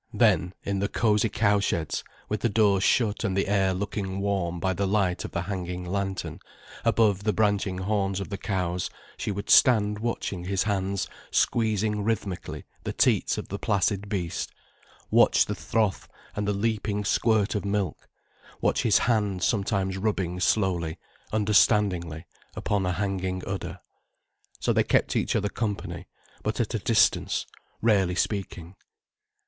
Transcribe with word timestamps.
Then, 0.13 0.55
in 0.63 0.79
the 0.79 0.87
cosy 0.87 1.29
cow 1.29 1.59
sheds, 1.59 2.03
with 2.27 2.41
the 2.41 2.49
doors 2.49 2.83
shut 2.83 3.23
and 3.23 3.37
the 3.37 3.47
air 3.47 3.71
looking 3.71 4.19
warm 4.19 4.59
by 4.59 4.73
the 4.73 4.87
light 4.87 5.23
of 5.25 5.29
the 5.29 5.43
hanging 5.43 5.85
lantern, 5.85 6.39
above 6.83 7.23
the 7.23 7.33
branching 7.33 7.77
horns 7.77 8.19
of 8.19 8.29
the 8.29 8.37
cows, 8.39 8.89
she 9.15 9.29
would 9.29 9.51
stand 9.51 9.99
watching 9.99 10.45
his 10.45 10.63
hands 10.63 11.07
squeezing 11.29 12.03
rhythmically 12.03 12.65
the 12.83 12.93
teats 12.93 13.37
of 13.37 13.49
the 13.49 13.59
placid 13.59 14.09
beast, 14.09 14.51
watch 15.11 15.45
the 15.45 15.53
froth 15.53 16.07
and 16.35 16.47
the 16.47 16.51
leaping 16.51 17.05
squirt 17.05 17.53
of 17.53 17.63
milk, 17.63 18.09
watch 18.59 18.81
his 18.81 18.97
hand 18.97 19.43
sometimes 19.43 19.99
rubbing 19.99 20.39
slowly, 20.39 20.97
understandingly, 21.31 22.25
upon 22.55 22.87
a 22.87 22.91
hanging 22.93 23.43
udder. 23.45 23.79
So 24.59 24.73
they 24.73 24.83
kept 24.83 25.15
each 25.15 25.35
other 25.35 25.49
company, 25.49 26.07
but 26.41 26.59
at 26.59 26.73
a 26.73 26.79
distance, 26.79 27.45
rarely 27.83 28.15
speaking. 28.15 28.73